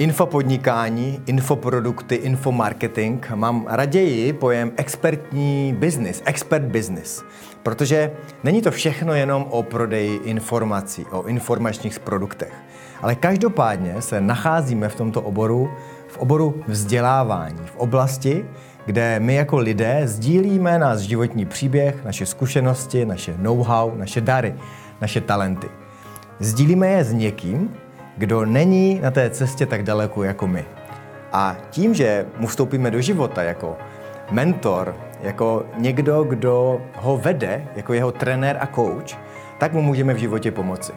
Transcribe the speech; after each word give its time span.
infopodnikání, 0.00 1.22
infoprodukty, 1.26 2.14
infomarketing 2.14 3.30
mám 3.34 3.66
raději 3.68 4.32
pojem 4.32 4.72
expertní 4.76 5.74
business, 5.78 6.22
expert 6.24 6.62
business. 6.62 7.22
Protože 7.62 8.12
není 8.44 8.62
to 8.62 8.70
všechno 8.70 9.14
jenom 9.14 9.46
o 9.50 9.62
prodeji 9.62 10.20
informací, 10.24 11.06
o 11.10 11.22
informačních 11.22 12.00
produktech. 12.00 12.52
Ale 13.02 13.14
každopádně 13.14 14.02
se 14.02 14.20
nacházíme 14.20 14.88
v 14.88 14.94
tomto 14.96 15.22
oboru, 15.22 15.70
v 16.08 16.18
oboru 16.18 16.62
vzdělávání, 16.68 17.60
v 17.64 17.76
oblasti, 17.76 18.44
kde 18.86 19.20
my 19.20 19.34
jako 19.34 19.58
lidé 19.58 20.02
sdílíme 20.04 20.78
náš 20.78 20.98
životní 20.98 21.46
příběh, 21.46 22.04
naše 22.04 22.26
zkušenosti, 22.26 23.06
naše 23.06 23.34
know-how, 23.36 23.92
naše 23.96 24.20
dary, 24.20 24.54
naše 25.00 25.20
talenty. 25.20 25.68
Sdílíme 26.38 26.88
je 26.88 27.04
s 27.04 27.12
někým, 27.12 27.74
kdo 28.20 28.44
není 28.44 29.00
na 29.02 29.10
té 29.10 29.30
cestě 29.30 29.66
tak 29.66 29.82
daleko 29.82 30.22
jako 30.22 30.46
my. 30.46 30.64
A 31.32 31.56
tím, 31.70 31.94
že 31.94 32.26
mu 32.38 32.46
vstoupíme 32.46 32.90
do 32.90 33.00
života 33.00 33.42
jako 33.42 33.76
mentor, 34.30 34.96
jako 35.22 35.64
někdo, 35.78 36.24
kdo 36.24 36.80
ho 36.96 37.16
vede, 37.16 37.64
jako 37.76 37.92
jeho 37.92 38.12
trenér 38.12 38.56
a 38.60 38.66
coach, 38.66 39.18
tak 39.58 39.72
mu 39.72 39.82
můžeme 39.82 40.14
v 40.14 40.16
životě 40.16 40.50
pomoci. 40.50 40.92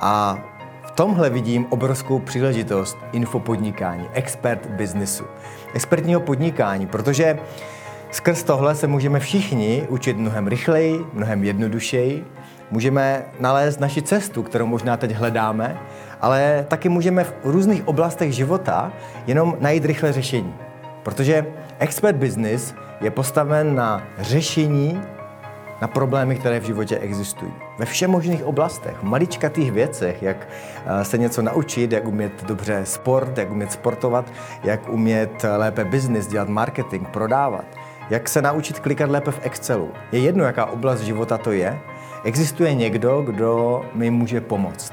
A 0.00 0.38
v 0.86 0.90
tomhle 0.90 1.30
vidím 1.30 1.66
obrovskou 1.70 2.18
příležitost 2.18 2.98
infopodnikání, 3.12 4.08
expert 4.12 4.66
biznesu, 4.66 5.24
expertního 5.74 6.20
podnikání, 6.20 6.86
protože 6.86 7.38
skrz 8.10 8.42
tohle 8.42 8.74
se 8.74 8.86
můžeme 8.86 9.20
všichni 9.20 9.86
učit 9.88 10.16
mnohem 10.16 10.46
rychleji, 10.46 11.04
mnohem 11.12 11.44
jednodušeji, 11.44 12.24
můžeme 12.70 13.24
nalézt 13.40 13.80
naši 13.80 14.02
cestu, 14.02 14.42
kterou 14.42 14.66
možná 14.66 14.96
teď 14.96 15.10
hledáme, 15.10 15.78
ale 16.20 16.64
taky 16.68 16.88
můžeme 16.88 17.24
v 17.24 17.34
různých 17.44 17.88
oblastech 17.88 18.32
života 18.32 18.92
jenom 19.26 19.56
najít 19.60 19.84
rychle 19.84 20.12
řešení. 20.12 20.54
Protože 21.02 21.46
expert 21.78 22.16
business 22.16 22.74
je 23.00 23.10
postaven 23.10 23.74
na 23.74 24.02
řešení 24.18 25.00
na 25.80 25.88
problémy, 25.88 26.36
které 26.36 26.60
v 26.60 26.64
životě 26.64 26.98
existují. 26.98 27.52
Ve 27.78 27.84
všech 27.84 28.08
možných 28.08 28.44
oblastech, 28.44 28.96
v 28.96 29.02
maličkatých 29.02 29.72
věcech, 29.72 30.22
jak 30.22 30.48
eh, 30.86 31.04
se 31.04 31.18
něco 31.18 31.42
naučit, 31.42 31.92
jak 31.92 32.08
umět 32.08 32.44
dobře 32.44 32.80
sport, 32.84 33.38
jak 33.38 33.50
umět 33.50 33.72
sportovat, 33.72 34.32
jak 34.64 34.88
umět 34.88 35.44
lépe 35.56 35.84
business, 35.84 36.26
dělat 36.26 36.48
marketing, 36.48 37.08
prodávat, 37.08 37.64
jak 38.10 38.28
se 38.28 38.42
naučit 38.42 38.80
klikat 38.80 39.10
lépe 39.10 39.30
v 39.30 39.40
Excelu. 39.42 39.90
Je 40.12 40.20
jedno, 40.20 40.44
jaká 40.44 40.66
oblast 40.66 41.00
života 41.00 41.38
to 41.38 41.52
je, 41.52 41.78
existuje 42.24 42.74
někdo, 42.74 43.22
kdo 43.22 43.82
mi 43.94 44.10
může 44.10 44.40
pomoct. 44.40 44.92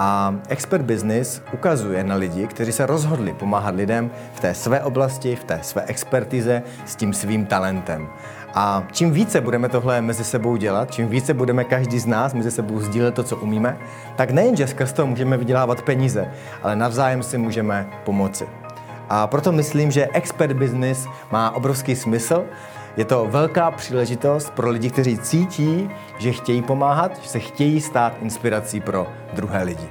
A 0.00 0.34
Expert 0.48 0.82
Business 0.82 1.42
ukazuje 1.52 2.04
na 2.04 2.14
lidi, 2.14 2.46
kteří 2.46 2.72
se 2.72 2.86
rozhodli 2.86 3.32
pomáhat 3.34 3.74
lidem 3.74 4.10
v 4.32 4.40
té 4.40 4.54
své 4.54 4.80
oblasti, 4.80 5.36
v 5.36 5.44
té 5.44 5.58
své 5.62 5.82
expertize 5.82 6.62
s 6.84 6.96
tím 6.96 7.12
svým 7.14 7.46
talentem. 7.46 8.08
A 8.54 8.84
čím 8.92 9.10
více 9.10 9.40
budeme 9.40 9.68
tohle 9.68 10.00
mezi 10.00 10.24
sebou 10.24 10.56
dělat, 10.56 10.90
čím 10.90 11.08
více 11.08 11.34
budeme 11.34 11.64
každý 11.64 11.98
z 11.98 12.06
nás 12.06 12.34
mezi 12.34 12.50
sebou 12.50 12.80
sdílet 12.80 13.14
to, 13.14 13.22
co 13.22 13.36
umíme, 13.36 13.78
tak 14.16 14.30
nejenže 14.30 14.66
skrz 14.66 14.92
toho 14.92 15.06
můžeme 15.06 15.36
vydělávat 15.36 15.82
peníze, 15.82 16.30
ale 16.62 16.76
navzájem 16.76 17.22
si 17.22 17.38
můžeme 17.38 17.90
pomoci. 18.04 18.46
A 19.08 19.26
proto 19.26 19.52
myslím, 19.52 19.90
že 19.90 20.08
expert 20.12 20.52
business 20.52 21.06
má 21.32 21.50
obrovský 21.50 21.96
smysl. 21.96 22.44
Je 22.98 23.04
to 23.04 23.26
velká 23.30 23.70
příležitost 23.70 24.50
pro 24.50 24.70
lidi, 24.70 24.90
kteří 24.90 25.18
cítí, 25.18 25.90
že 26.18 26.32
chtějí 26.32 26.62
pomáhat, 26.62 27.22
že 27.22 27.28
se 27.28 27.38
chtějí 27.38 27.80
stát 27.80 28.16
inspirací 28.22 28.80
pro 28.80 29.06
druhé 29.32 29.62
lidi. 29.62 29.88